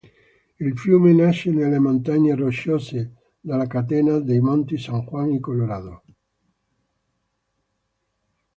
Il 0.59 0.75
fiume 0.79 1.13
nasce 1.15 1.51
nelle 1.51 1.79
Montagne 1.79 2.33
Rocciose 2.33 3.11
dalla 3.39 3.67
catena 3.67 4.17
dei 4.19 4.39
monti 4.39 4.79
San 4.79 5.01
Juan 5.05 5.29
in 5.29 5.39
Colorado. 5.39 6.01